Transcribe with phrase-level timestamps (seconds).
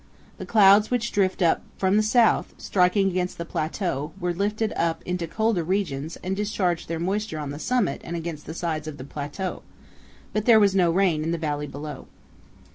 [0.39, 5.03] The clouds which drifted up from the south, striking against the plateau, were lifted up
[5.05, 8.97] into colder regions and discharged their moisture on the summit and against the sides of
[8.97, 9.61] the plateau,
[10.33, 12.07] but there was no rain in the valley below.